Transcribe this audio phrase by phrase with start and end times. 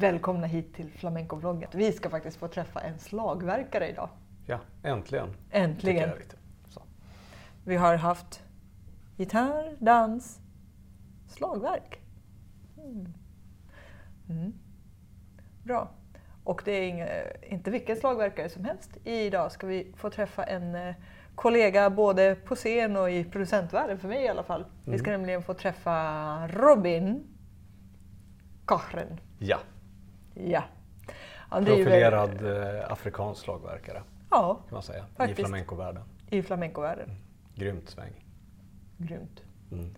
[0.00, 1.70] Välkomna hit till Flamenco-vloggen.
[1.74, 4.08] Vi ska faktiskt få träffa en slagverkare idag.
[4.46, 5.34] Ja, äntligen.
[5.50, 6.10] Äntligen.
[7.64, 8.42] Vi har haft
[9.16, 10.40] gitarr, dans,
[11.26, 12.00] slagverk.
[12.76, 13.12] Mm.
[14.28, 14.52] Mm.
[15.64, 15.90] Bra.
[16.44, 17.08] Och det är inga,
[17.42, 18.96] inte vilken slagverkare som helst.
[19.04, 20.94] Idag ska vi få träffa en eh,
[21.34, 24.64] kollega både på scen och i producentvärlden, för mig i alla fall.
[24.84, 27.26] Vi ska nämligen få träffa Robin
[28.66, 29.20] Kahren.
[29.38, 29.58] Ja,
[30.46, 30.62] Ja.
[31.50, 35.04] Driver- profilerad eh, afrikansk slagverkare Ja, kan man säga.
[35.16, 35.38] Faktiskt.
[35.38, 36.02] I flamencovärlden.
[36.30, 37.10] i flamencovärlden.
[37.54, 38.24] Grymt sväng.
[38.96, 39.42] Grymt.
[39.72, 39.94] Mm.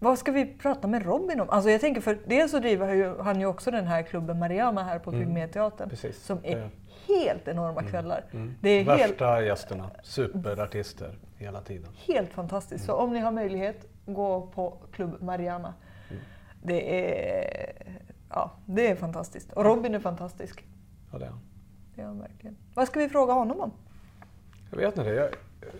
[0.00, 1.50] Vad ska vi prata med Robin om?
[1.50, 4.98] Alltså jag tänker för dels så driver han ju, också den här klubben Mariama här
[4.98, 5.90] på Pygméteatern.
[5.90, 6.24] Precis.
[6.24, 6.68] Som är
[7.08, 8.24] helt enorma kvällar.
[8.32, 8.54] Mm.
[8.60, 9.90] Det är helt, Värsta gästerna.
[10.02, 11.90] Superartister hela tiden.
[12.06, 12.84] helt fantastiskt.
[12.84, 15.74] Så om ni har möjlighet, gå på klubb Mariama.
[16.10, 16.22] Mm.
[16.62, 17.53] Det är,
[18.34, 19.52] ja, det är fantastiskt.
[19.52, 20.64] Och Robin är fantastisk.
[21.12, 21.40] Ja, det är han.
[21.94, 22.56] Det är han verkligen.
[22.74, 23.70] Vad ska vi fråga honom om?
[24.70, 25.10] Jag vet inte.
[25.10, 25.30] Jag,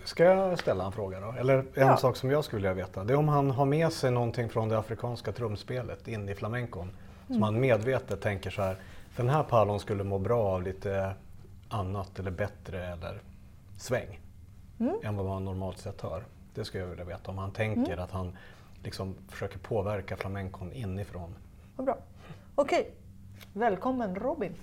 [0.05, 1.33] ska jag ställa en fråga då?
[1.33, 1.97] Eller en Ja.
[1.97, 3.05] sak som jag skulle vilja veta.
[3.05, 6.91] Det är om han har med sig någonting från det afrikanska trumspelet in i flamencon.
[7.27, 7.43] Som Mm.
[7.43, 8.77] han medvetet tänker så här.
[9.17, 11.15] Den här pallon skulle må bra av lite
[11.69, 13.21] annat eller bättre eller
[13.79, 14.21] sväng.
[14.81, 14.95] Mm.
[15.03, 16.25] Än vad man normalt sett hör.
[16.55, 17.31] Det skulle jag vilja veta.
[17.31, 18.05] Om han tänker Mm.
[18.05, 18.37] att han
[18.83, 21.35] liksom försöker påverka flamencon inifrån.
[21.77, 21.99] Vad bra.
[22.57, 22.95] Okej,
[23.53, 24.55] välkommen Robin.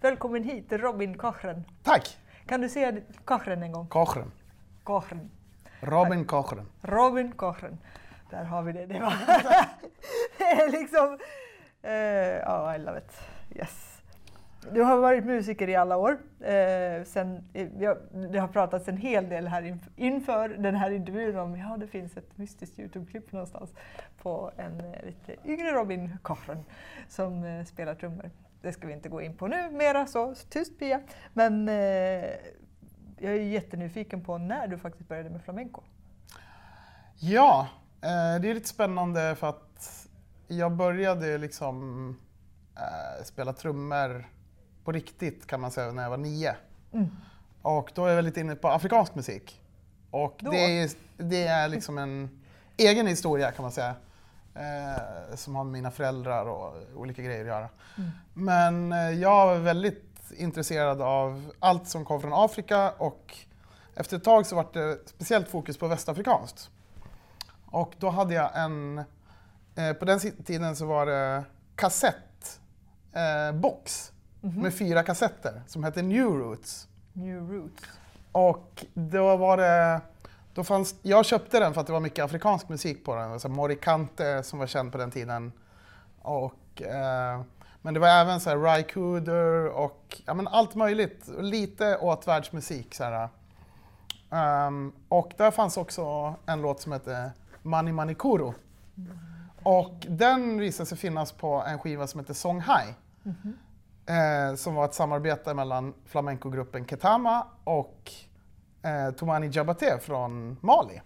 [0.00, 1.64] Välkommen hit Robin Kahren.
[1.82, 2.16] Tack!
[2.46, 2.92] Kan du säga
[3.24, 3.86] Kahren en gång?
[3.86, 4.32] Kochen.
[4.84, 5.30] Kahren.
[5.80, 6.66] Robin Kochen.
[6.82, 7.78] Robin Kahren.
[8.30, 8.86] Där har vi det.
[8.86, 9.12] Det, var
[10.38, 11.18] det är liksom...
[11.82, 11.92] eh,
[12.38, 13.20] Ja, I love it.
[13.56, 13.97] Yes.
[14.72, 16.18] Du har varit musiker i alla år.
[16.40, 17.98] Eh, sen, eh, jag,
[18.32, 21.86] det har pratats en hel del här inf- inför den här intervjun om ja, det
[21.86, 23.70] finns ett mystiskt Youtube-klipp någonstans
[24.22, 26.64] på en eh, lite yngre Robin Kahren
[27.08, 28.30] som eh, spelar trummor.
[28.62, 31.00] Det ska vi inte gå in på nu mera, så tyst Pia.
[31.32, 31.74] Men eh,
[33.18, 35.82] jag är jättenyfiken på när du faktiskt började med flamenco.
[37.20, 37.68] Ja,
[38.02, 40.08] eh, det är lite spännande för att
[40.48, 42.08] jag började liksom
[42.76, 44.24] eh, spela trummor
[44.88, 46.56] på riktigt kan man säga när jag var nio.
[46.92, 47.08] Mm.
[47.62, 49.62] Och då är jag lite inne på afrikansk musik.
[50.10, 50.50] Och Då?
[50.50, 52.40] det är, det är liksom en
[52.76, 53.94] egen historia kan man säga.
[54.54, 57.68] Eh, som har med mina föräldrar och olika grejer att göra.
[57.96, 58.10] Mm.
[58.34, 63.36] Men eh, jag var väldigt intresserad av allt som kom från Afrika och
[63.94, 66.70] efter ett tag så var det speciellt fokus på västafrikanskt.
[67.66, 68.98] Och då hade jag en,
[69.74, 71.44] eh, på den tiden så var det
[71.76, 76.88] kassettbox box med fyra kassetter som hette New Roots.
[77.12, 77.82] New Roots.
[78.32, 80.00] Och då var det,
[80.54, 83.32] då fanns, jag köpte den för att det var mycket afrikansk musik på den.
[83.32, 85.52] Alltså Mori Kante som var känd på den tiden.
[86.22, 87.40] Och, eh,
[87.82, 91.28] men det var även så här Ry Cooder och ja, men allt möjligt.
[91.38, 92.94] Lite åt världsmusik.
[92.94, 93.28] Så här.
[94.30, 97.30] Ehm, och där fanns också en låt som hette
[97.62, 98.52] Mani Mani Kuru.
[99.62, 102.92] Och den visade sig finnas på en skiva som heter Song High.
[104.08, 108.12] Eh, som var ett samarbete mellan flamencogruppen Ketama och
[108.82, 111.00] eh, Tomani Jabate från Mali.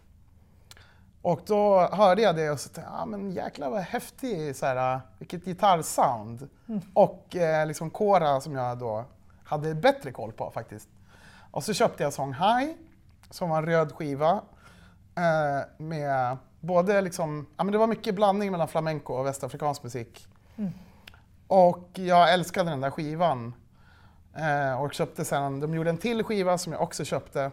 [1.22, 4.66] Och då hörde jag det och så tänkte jag, ah, men jäklar vad häftig, så
[4.66, 6.49] här, vilket gitarrsound.
[6.94, 9.04] Och eh, liksom Kora som jag då
[9.44, 10.88] hade bättre koll på faktiskt.
[11.50, 12.70] Och så köpte jag Song High,
[13.31, 14.43] som var en röd skiva.
[15.14, 20.28] Eh, med både liksom, ja men det var mycket blandning mellan flamenco och västafrikansk musik.
[21.52, 23.54] Och jag älskade den där skivan.
[24.37, 27.50] Eh, och köpte sen, de gjorde en till skiva som jag också köpte.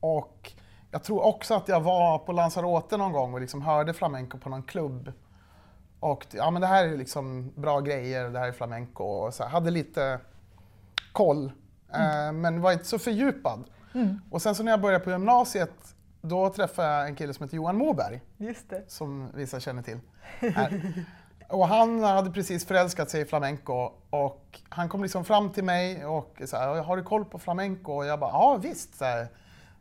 [0.00, 0.52] Och
[0.90, 4.48] jag tror också att jag var på Lanzarote någon gång och liksom hörde flamenco på
[4.48, 5.12] någon klubb.
[6.00, 9.04] Och ja, men det här är liksom bra grejer, det här är flamenco.
[9.04, 10.20] Och så här, hade lite
[11.12, 11.52] koll,
[11.92, 13.64] eh, men var inte så fördjupad.
[14.30, 17.56] Och sen så när jag började på gymnasiet, då träffade jag en kille som heter
[17.56, 18.20] Johan Moberg,
[18.86, 19.98] som vissa känner till.
[21.50, 26.06] Och han hade precis förälskat sig i flamenco och han kom liksom fram till mig
[26.06, 27.92] och här, har du koll på flamenco?
[27.92, 28.94] Och jag bara, ja visst.
[28.98, 29.28] Så här,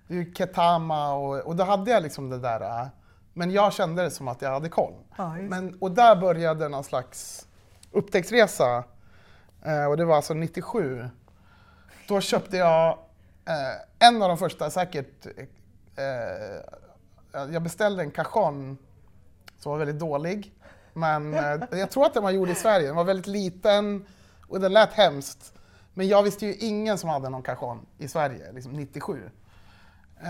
[0.07, 2.61] det är ju Ketama och, och då hade jag liksom det där.
[2.81, 2.87] äh,
[3.33, 4.93] Men jag kände det som att jag hade koll.
[5.17, 7.47] Ja, Men, och där började någon slags
[7.91, 8.83] upptäcktsresa.
[9.65, 11.09] Eh, och det var alltså 97.
[12.07, 12.97] Då köpte jag
[13.45, 15.25] eh, en av de första, säkert,
[15.95, 18.77] eh, jag beställde en cajon
[19.59, 20.53] som var väldigt dålig.
[20.99, 22.87] Men eh, jag tror att den var gjord i Sverige.
[22.87, 24.05] Den var väldigt liten
[24.47, 25.53] och den lät hemskt.
[25.93, 29.29] Men jag visste ju ingen som hade någon cajon i Sverige, liksom 97.
[30.21, 30.27] Eh,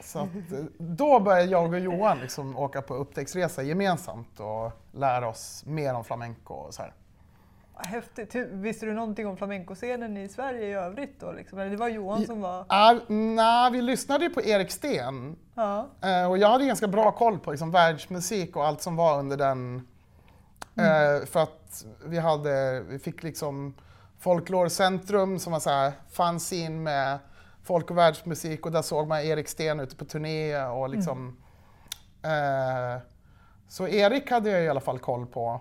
[0.00, 5.28] så att, eh, då började jag och Johan liksom åka på upptäcktsresa gemensamt och lära
[5.28, 6.92] oss mer om flamenco och så här.
[7.86, 8.34] Häftigt.
[8.34, 11.32] Visste du någonting om flamencoscenen i Sverige i övrigt då?
[11.32, 11.58] Liksom?
[11.58, 12.64] Eller det var Johan som var...
[12.68, 15.86] Ah, nej, vi lyssnade ju på Erik Sten Ja.
[16.02, 19.36] eh, och jag hade ganska bra koll på liksom, världsmusik och allt som var under
[19.36, 19.88] den.
[20.76, 23.74] Eh, för att vi, hade, vi fick liksom
[24.18, 27.18] Folklorcentrum som var så här fanzine med
[27.64, 31.36] folk och världsmusik och där såg man Erik Sten ute på turné och liksom
[32.22, 33.02] eh,
[33.68, 35.60] Så Erik hade jag i alla fall koll på,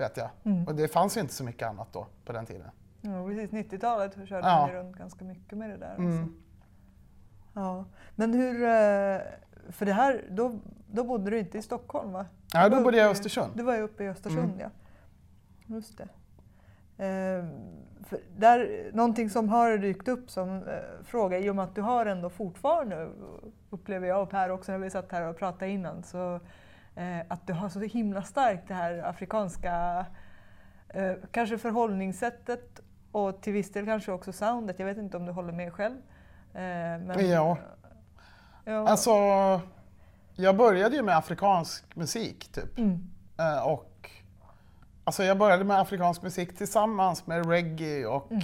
[0.00, 0.30] vet jag.
[0.66, 2.70] Och det fanns ju inte så mycket annat då på den tiden.
[3.00, 3.50] Ja, precis.
[3.50, 4.66] 90-talet körde Ja.
[4.66, 5.88] ni runt ganska mycket med det där.
[5.88, 6.02] Alltså.
[6.02, 6.34] Mm.
[7.54, 7.84] Ja.
[8.14, 8.54] Men hur...
[8.62, 9.20] eh,
[9.72, 12.26] För det här, då, då bodde du inte i Stockholm va?
[12.52, 13.52] Ja, Du då bodde jag i Östersund.
[13.56, 14.58] Du var ju uppe i Östersund Mm.
[14.60, 14.68] ja.
[15.66, 16.08] Just det.
[17.04, 17.44] Eh,
[18.36, 20.74] där, någonting som har dykt upp som eh,
[21.04, 23.08] fråga, i och med att du har ändå fortfarande,
[23.70, 26.40] upplever jag och Per också när vi satt här och pratade innan, så
[27.00, 30.06] eh, att du har så himla starkt det här afrikanska,
[30.88, 32.80] eh, kanske förhållningssättet
[33.12, 34.78] och till viss del kanske också soundet.
[34.78, 35.96] Jag vet inte om du håller med själv?
[36.54, 36.60] Eh,
[37.00, 37.58] men, Ja.
[38.64, 38.88] ja.
[38.88, 39.10] Alltså,
[40.34, 42.78] jag började ju med afrikansk musik typ.
[42.78, 43.10] Mm.
[43.38, 44.10] Eh, och,
[45.04, 48.42] alltså jag började med afrikansk musik tillsammans med reggae och Mm.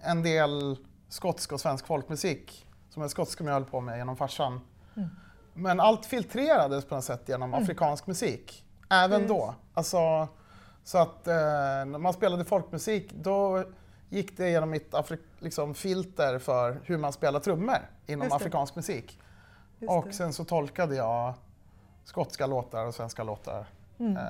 [0.00, 0.76] en del
[1.08, 4.60] skotsk och svensk folkmusik som är skotsk som jag höll på med genom farsan.
[4.96, 5.08] Mm.
[5.54, 9.28] Men allt filtrerades på något sätt genom afrikansk musik, även Precis.
[9.28, 9.54] då.
[9.74, 10.28] Alltså,
[10.84, 13.64] så att eh, när man spelade folkmusik då
[14.08, 19.20] gick det genom mitt afri- liksom, filter för hur man spelar trummor inom afrikansk musik.
[19.78, 20.12] Just Och det.
[20.12, 21.34] sen så tolkade jag
[22.04, 23.66] skotska låtar och svenska låtar.
[23.98, 24.16] Mm.
[24.16, 24.22] Eh,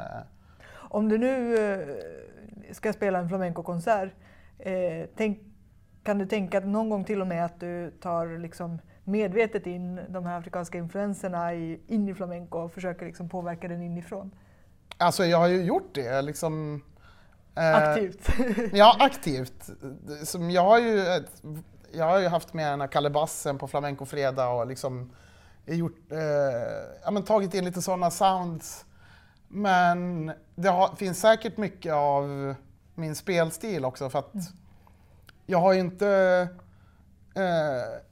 [0.74, 4.12] Om du nu eh, ska spela en flamencokonsert,
[4.58, 5.38] eh, tänk,
[6.02, 10.26] kan du tänka någon gång till och med att du tar liksom medvetet in de
[10.26, 14.30] här afrikanska influenserna i, in i flamenco och försöker liksom påverka den inifrån?
[14.98, 16.82] Alltså jag har ju gjort det liksom.
[17.54, 18.28] eh, Aktivt.
[18.72, 19.70] Ja, aktivt.
[20.22, 21.24] Som jag, har ju,
[21.92, 25.10] jag har ju haft med den här kalebassen på Flamenco Fredag och liksom
[25.66, 26.18] gjort, eh,
[27.04, 28.84] ja, men tagit in lite sådana sounds.
[29.48, 32.54] Men det har, finns säkert mycket av
[32.94, 34.32] min spelstil också för att
[35.46, 36.48] jag har ju inte
[37.34, 37.42] eh,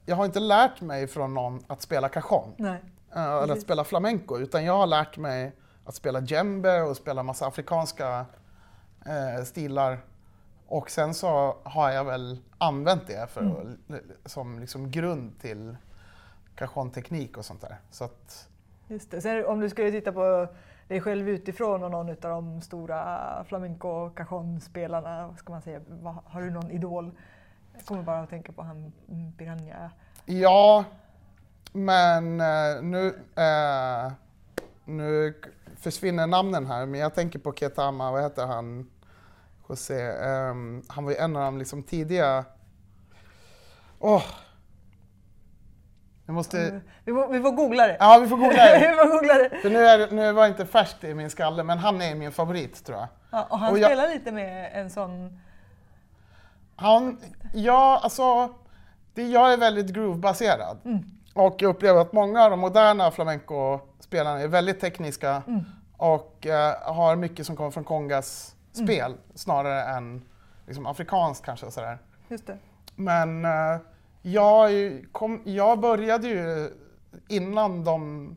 [0.05, 2.53] jag har inte lärt mig från någon att spela cajon.
[2.57, 2.79] Nej.
[3.15, 5.51] Eh, eller att spela flamenco, utan jag har lärt mig
[5.85, 8.25] att spela djembe och spela massa afrikanska
[9.05, 9.97] eh, stilar.
[10.67, 13.77] Och sen så har jag väl använt det för, Mm.
[14.25, 15.77] som liksom grund till
[16.55, 17.77] cajon-teknik och sånt där.
[17.91, 18.47] Så att,
[18.87, 19.21] Just det.
[19.21, 20.47] Sen om du skulle titta på
[20.87, 25.81] dig själv utifrån och någon av de stora flamenco cajon-spelarna, vad ska man säga,
[26.25, 27.11] har du någon idol?
[27.73, 28.93] Jag kommer bara att tänka på han
[29.37, 29.91] Piranha.
[30.25, 30.85] ja,
[31.71, 34.11] men eh, nu, eh,
[34.85, 35.33] nu
[35.77, 38.89] försvinner namnen här, men jag tänker på Ketama, vad heter han?
[39.69, 42.45] José, ehm, han var ju en av de liksom tidiga...
[43.99, 44.23] Åh!
[46.25, 46.81] Jag måste...
[47.05, 47.97] Vi, får, vi får googla det.
[47.99, 48.79] Ja, vi får googla det.
[48.91, 49.49] vi får googla det.
[49.61, 52.31] För nu, är, nu var det inte färskt i min skalle, men han är min
[52.31, 53.07] favorit tror jag.
[53.31, 55.39] Ja, och han Och jag- spelar lite med en sån...
[56.75, 57.17] Han,
[57.53, 58.49] ja, alltså,
[59.13, 60.77] det, jag är väldigt groove-baserad.
[61.33, 65.43] Och jag upplever att många av de moderna flamenco-spelarna är väldigt tekniska
[65.97, 70.21] och eh, har mycket som kommer från Kongas spel snarare än
[70.67, 71.71] liksom, afrikanskt kanske.
[71.71, 71.97] Sådär.
[72.27, 72.57] Just det.
[72.95, 73.77] Men eh,
[74.21, 74.71] jag,
[75.11, 76.71] kom, jag började ju
[77.27, 78.35] innan de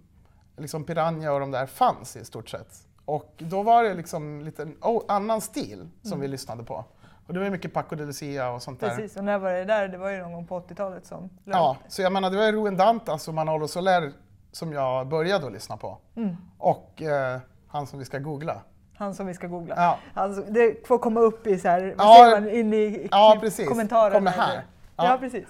[0.56, 2.86] liksom Piranha och de där fanns i stort sett.
[3.04, 6.84] Och då var det liksom lite oh, annan stil som vi lyssnade på.
[7.26, 8.88] Och det var ju mycket Paco de Lucia och sånt där.
[8.88, 9.88] Precis, och när var det där?
[9.88, 12.76] Det var ju någon gång på 80-talet som Ja, så jag menar det var Ruben
[12.76, 14.12] Dantas och Manolo Soler
[14.52, 15.98] som jag började att lyssna på.
[16.16, 16.36] Mm.
[16.58, 18.62] Och eh, han som vi ska googla.
[18.96, 19.74] Han som vi ska googla.
[19.76, 23.30] Ja, Alltså, det får komma upp i så här, vad Ja, man, in i ja
[23.32, 23.68] klipp- precis.
[23.68, 24.14] kommentarerna.
[24.18, 24.64] Kommer här.
[24.96, 25.18] Ja, Ja.
[25.20, 25.46] precis.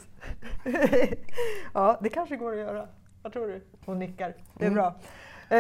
[1.75, 2.87] ja, det kanske går att göra.
[3.23, 3.65] Vad tror du?
[3.87, 4.35] Hon nickar.
[4.55, 4.75] Det är Mm.
[4.75, 4.95] bra.
[5.49, 5.59] Eh,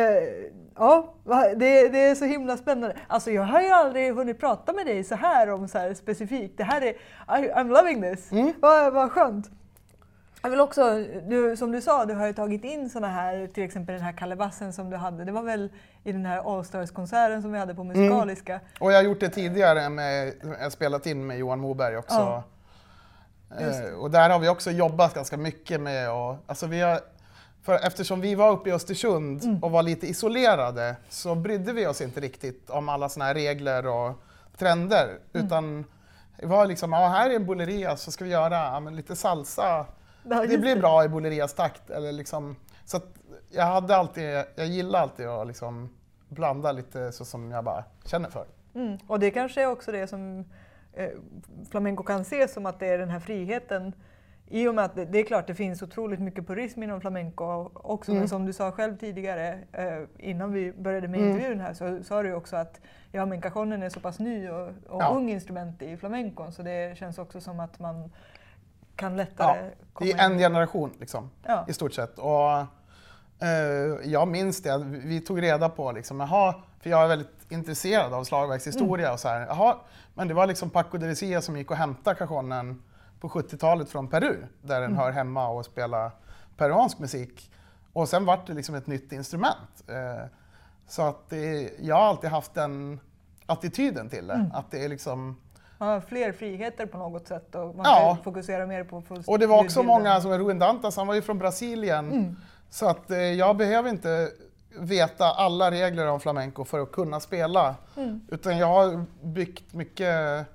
[0.77, 1.15] ja,
[1.57, 2.97] det, det är så himla spännande.
[3.07, 6.59] Alltså jag har ju aldrig hunnit prata med dig så här om så här specifikt.
[6.59, 6.91] Det här är,
[7.43, 8.33] I, I'm loving this.
[8.33, 8.53] Mm.
[8.61, 9.51] Vad, vad skönt.
[10.43, 13.63] Jag vill också, du, som du sa, du har ju tagit in såna här, till
[13.65, 15.25] exempel den här kalebassen som du hade.
[15.25, 15.71] Det var väl
[16.05, 17.97] i den här Allstars-konserten som vi hade på Mm.
[17.97, 18.61] Musikaliska.
[18.81, 22.15] och jag har gjort det tidigare med, jag spelat in med Johan Moberg också.
[22.15, 22.43] Ja.
[23.61, 27.01] Eh, och där har vi också jobbat ganska mycket med och, alltså vi har,
[27.67, 29.63] för eftersom vi var uppe i Östersund Mm.
[29.63, 33.87] och var lite isolerade så brydde vi oss inte riktigt om alla såna här regler
[33.87, 34.13] och
[34.59, 35.05] trender.
[35.05, 35.47] Mm.
[35.47, 35.85] Utan
[36.41, 39.17] det var liksom, ja här är en Boleria så ska vi göra ja, men lite
[39.17, 39.87] salsa.
[40.29, 41.91] Ja, det blir bra i Bolerias takt.
[41.91, 43.01] Eller liksom, så
[43.51, 45.89] jag, hade alltid, jag gillar alltid att liksom
[46.29, 48.47] blanda lite så som jag bara känner för.
[48.75, 48.99] Mm.
[49.07, 50.45] Och det kanske är också det som
[50.93, 51.11] eh,
[51.71, 53.93] flamenco kan se som att det är den här friheten.
[54.49, 57.71] I och med att det, det är klart det finns otroligt mycket purism inom flamenco
[57.75, 58.21] också, Mm.
[58.21, 61.33] men som du sa själv tidigare eh, innan vi började med Mm.
[61.33, 62.81] intervjun här så sa du också att
[63.13, 65.09] ja, men cajonen är så pass ny och, och Ja.
[65.09, 68.13] ung instrument i flamencon så det känns också som att man
[68.97, 70.19] kan lättare Ja, komma I in.
[70.19, 71.31] en generation liksom.
[71.47, 71.65] Ja.
[71.69, 72.19] i stort sett.
[72.19, 72.51] Och,
[73.47, 73.49] eh,
[74.05, 78.25] jag minns det, vi tog reda på liksom, jaha, för jag är väldigt intresserad av
[78.25, 79.77] slagverkshistoria och så här, jaha,
[80.15, 82.83] men det var liksom Paco de Lucia som gick och hämtade cajonen
[83.21, 86.13] på 70-talet från Peru, där den hör hemma och spela
[86.57, 87.51] peruansk musik.
[87.93, 89.85] Och sen vart det liksom ett nytt instrument.
[89.89, 90.27] Eh,
[90.89, 93.01] så att det, jag har alltid haft den
[93.47, 95.37] attityden till det, att det är liksom
[95.79, 98.15] Man har fler friheter på något sätt och man Ja.
[98.15, 101.15] kan fokusera mer på full Och det var också många, som Ruin Dantas, han var
[101.15, 102.13] ju från Brasilien.
[102.13, 102.37] Mm.
[102.71, 104.29] Så att eh, jag behöver inte
[104.79, 107.75] veta alla regler om flamenco för att kunna spela.
[107.97, 108.21] Mm.
[108.29, 110.47] Utan jag har byggt mycket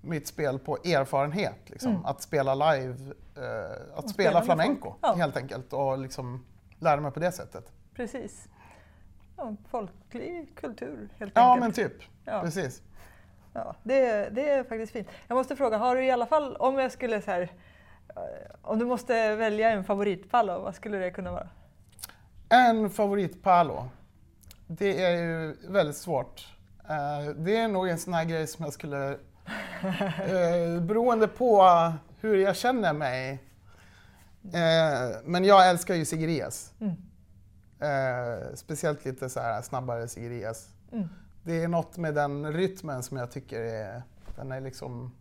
[0.00, 1.56] mitt spel på erfarenhet.
[1.66, 1.90] Liksom.
[1.92, 2.04] Mm.
[2.04, 2.94] Att spela live,
[3.36, 4.94] eh, att spela spela flamenco.
[5.02, 5.12] Ja.
[5.14, 5.72] helt enkelt.
[5.72, 6.44] Och liksom
[6.78, 7.72] lära mig på det sättet.
[7.94, 8.48] Precis.
[9.36, 11.60] Ja, folklig kultur helt Ja enkelt.
[11.76, 12.40] men typ, Ja.
[12.42, 12.82] precis.
[13.52, 15.08] Ja, det, det är faktiskt fint.
[15.28, 17.42] Jag måste fråga, har du i alla fall, om jag skulle så här,
[18.16, 18.22] eh,
[18.62, 21.48] om du måste välja en favoritpallo, vad skulle det kunna vara?
[22.48, 23.88] En favoritpalo.
[24.66, 26.54] Det är ju väldigt svårt.
[26.88, 29.18] Eh, det är nog en sån här grej som jag skulle...
[29.84, 31.64] Uh, beroende på
[32.20, 33.42] hur jag känner mig.
[34.44, 36.72] Eh, men jag älskar ju Sigirias.
[36.80, 36.94] Mm.
[37.80, 40.68] Eh, speciellt lite så här snabbare Sigirias.
[40.92, 41.08] Mm.
[41.42, 44.02] Det är något med den rytmen som jag tycker är...
[44.36, 45.14] Den är liksom...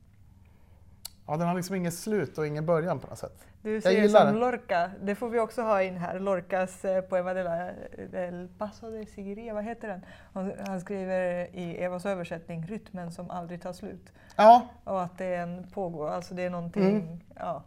[1.28, 3.46] Ja, den har liksom inget slut och ingen början på något sätt.
[3.62, 4.40] Du ser gillar som det.
[4.40, 7.72] Lorca, det får vi också ha in här, Lorcas eh, Poema de la,
[8.12, 10.06] del Paso de Sigiriya, vad heter den?
[10.34, 14.12] Han, han skriver i Evas översättning, rytmen som aldrig tar slut.
[14.36, 17.20] Ja, Och att det är en pågå, alltså det är någonting, Mm.
[17.36, 17.64] ja.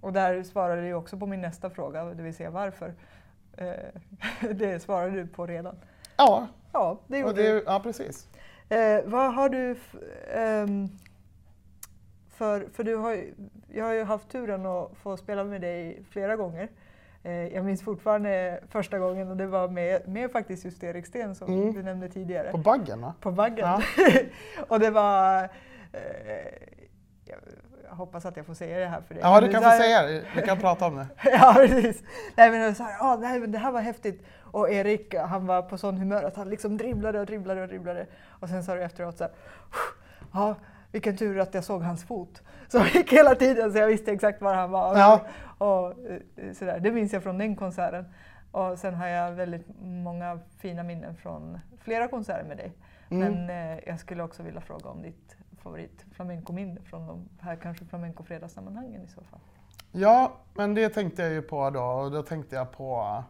[0.00, 2.94] Och där svarade du också på min nästa fråga, det vill säga varför.
[3.56, 3.66] Eh,
[4.54, 5.76] det svarade du på redan.
[6.16, 7.62] ja, Ja, det gjorde det, du.
[7.66, 8.28] ja precis.
[8.68, 9.76] Eh, vad har du
[10.34, 10.88] ehm,
[12.36, 13.34] för, för du har ju,
[13.72, 16.68] jag har ju haft turen att få spela med dig flera gånger.
[17.22, 21.34] Eh, jag minns fortfarande första gången och det var med, med faktiskt just Erik Sten
[21.34, 21.74] som Mm.
[21.74, 22.50] du nämnde tidigare.
[22.50, 23.14] På baggen va?
[23.20, 23.58] På baggen.
[23.68, 23.82] Ja.
[24.68, 25.42] och det var...
[25.92, 26.00] Eh,
[27.24, 27.38] jag,
[27.88, 29.22] jag hoppas att jag får säga det här för dig.
[29.22, 30.24] Ja, du Men kan få säga det.
[30.36, 31.06] Vi kan prata om det.
[31.24, 32.02] ja, precis.
[32.36, 34.22] Nej, men så här, ah, det, här, det här var häftigt.
[34.42, 38.06] Och Erik han var på sån humör att han liksom dribblade och dribblade och dribblade.
[38.40, 39.32] Och sen sa du efteråt så här,
[40.32, 40.54] ja,
[40.96, 42.42] vilken tur att jag såg hans fot.
[42.68, 44.98] Så jag gick hela tiden så jag visste exakt var han var.
[44.98, 45.20] Ja.
[45.58, 46.80] Och, eh, så där.
[46.80, 48.04] Det minns jag från den konserten.
[48.50, 52.72] Och sen har jag väldigt många fina minnen från flera konserter med dig.
[53.10, 53.32] Mm.
[53.32, 57.84] Men eh, jag skulle också vilja fråga om ditt favorit flamenco-minne från de här kanske
[57.84, 59.40] flamenco-fredagssammanhangen i så fall.
[59.92, 61.82] Ja, men det tänkte jag ju på då.
[61.82, 63.22] Och då tänkte jag på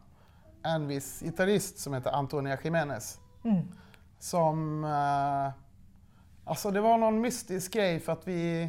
[0.63, 3.21] en viss gitarrist som heter Antonia Jiménez.
[3.45, 3.69] Mm.
[4.19, 4.85] Som...
[4.85, 5.66] Eh,
[6.47, 8.63] alltså det var någon mystisk grej för att vi...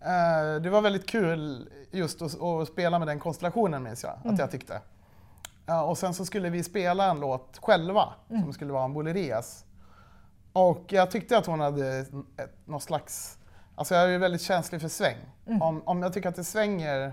[0.00, 4.34] Eh, det var väldigt kul just att, att spela med den konstellationen minns jag Mm.
[4.34, 4.80] att jag tyckte.
[5.66, 8.42] Ja, och sen så skulle vi spela en låt själva Mm.
[8.42, 9.64] som skulle vara en Bolerias.
[10.52, 12.10] Och jag tyckte att hon hade ett,
[12.64, 13.38] någon slags...
[13.74, 15.16] Alltså jag är ju väldigt känslig för sväng.
[15.46, 15.62] Mm.
[15.62, 17.12] Om, om jag tycker att det svänger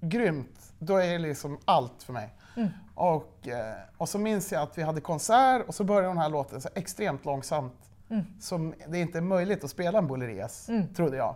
[0.00, 2.34] grymt, då är det liksom allt för mig.
[2.56, 2.68] Mm.
[2.94, 6.28] Och, eh, och så minns jag att vi hade konsert och så började den här
[6.28, 7.91] låten så extremt långsamt.
[8.40, 10.94] Som det inte är möjligt att spela en Boulerias, Mm.
[10.94, 11.34] trodde jag.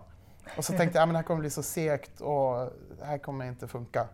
[0.57, 3.45] Och så tänkte jag att det här kommer bli så segt och det här kommer
[3.45, 4.07] inte funka.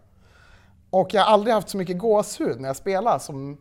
[0.90, 3.58] Och jag har aldrig haft så mycket gåshud när jag spelar som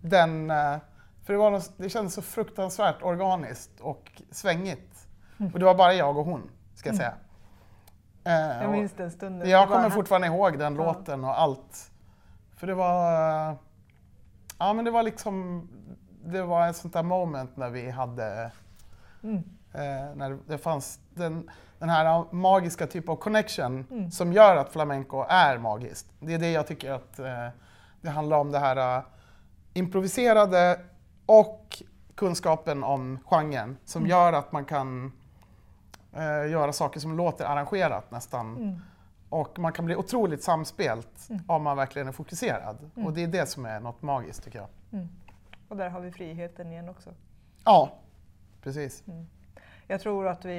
[0.00, 0.50] den...
[0.50, 0.76] eh,
[1.24, 5.06] För det, var något, det kändes så fruktansvärt organiskt och svängigt.
[5.52, 7.14] Och det var bara jag och hon, ska jag säga.
[8.24, 9.48] Eh, Jag minns den stunden.
[9.50, 10.84] jag kommer fortfarande ihåg den Ja.
[10.84, 11.90] låten och allt.
[12.56, 13.12] För det var...
[13.50, 13.54] eh,
[14.58, 15.68] Ja men det var liksom...
[16.26, 18.50] Det var ett sånt där moment när vi hade...
[19.22, 19.36] Mm.
[19.72, 24.10] Eh, när det fanns den, den här magiska typ av connection Mm.
[24.10, 26.06] som gör att flamenco är magiskt.
[26.20, 27.48] Det är det jag tycker att eh,
[28.00, 29.02] det handlar om, det här eh,
[29.74, 30.80] improviserade
[31.26, 31.82] och
[32.14, 34.10] kunskapen om genren som Mm.
[34.10, 35.12] gör att man kan
[36.12, 38.56] eh, göra saker som låter arrangerat nästan.
[38.56, 38.80] Mm.
[39.28, 41.42] Och man kan bli otroligt samspelt Mm.
[41.46, 42.90] om man verkligen är fokuserad.
[42.96, 43.06] Mm.
[43.06, 44.68] Och det är det som är något magiskt tycker jag.
[45.68, 47.10] Och där har vi friheten igen också.
[47.64, 47.92] Ja,
[48.62, 49.02] precis.
[49.86, 50.56] Jag tror att vi...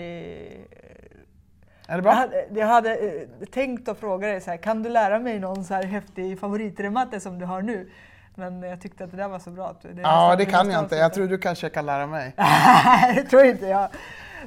[1.88, 2.12] Är det Jag bra?
[2.12, 5.63] hade, jag hade eh, tänkt att fråga dig så här, kan du lära mig någon
[5.63, 7.89] så här häftig favoritrematte som du har nu?
[8.35, 9.75] Men jag tyckte att det där var så bra.
[9.81, 10.95] Det Ja, det kan jag inte.
[10.95, 12.33] Jag tror du kanske kan lära mig.
[12.38, 13.89] Nej, det tror inte jag.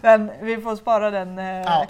[0.02, 1.86] Men vi får spara den eh, Ja.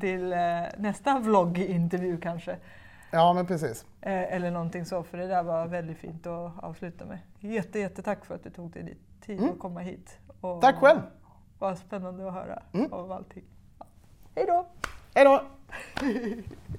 [0.00, 0.38] till eh,
[0.76, 2.56] nästa vloggintervju kanske.
[3.10, 3.86] Ja, men precis.
[4.00, 7.18] Eh, eller någonting så, för det där var väldigt fint att avsluta med.
[7.40, 9.50] Jätte, jättetack för att du tog dig dit- tid Mm.
[9.52, 10.18] att komma hit.
[10.40, 11.00] Och Tack själv.
[11.58, 12.92] Vad spännande att höra Mm.
[12.92, 13.44] om allting.
[13.78, 13.86] Ja.
[14.34, 14.66] Hej då!
[15.14, 15.42] Hej då!